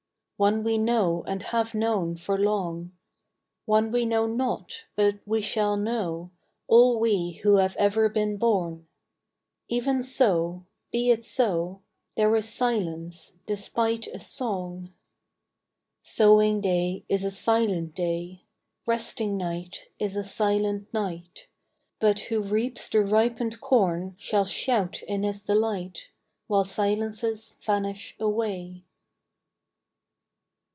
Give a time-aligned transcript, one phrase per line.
[0.41, 2.93] One we know and have known for long,
[3.65, 6.31] One we know not, but we shall know,
[6.65, 8.87] All we who have ever been born;
[9.67, 11.83] Even so, be it so,—
[12.17, 14.91] There is silence, despite a song.
[16.01, 18.41] Sowing day is a silent day,
[18.87, 21.45] Resting night is a silent night;
[21.99, 26.09] But who reaps the ripened corn Shall shout in his delight,
[26.47, 28.85] While silences vanish away.